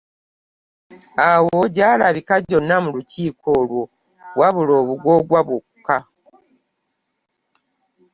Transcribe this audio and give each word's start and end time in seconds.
Awo 1.29 1.57
gyalabika 1.75 2.35
gyonna 2.49 2.75
mu 2.83 2.89
lukiiko 2.95 3.47
olwo, 3.59 3.83
wabula 4.39 4.73
obugoogwa 4.81 5.39
bwokka. 5.47 5.97